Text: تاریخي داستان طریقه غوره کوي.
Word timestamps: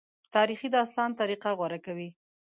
تاریخي 0.35 0.67
داستان 0.77 1.09
طریقه 1.19 1.49
غوره 1.59 1.79
کوي. 1.85 2.09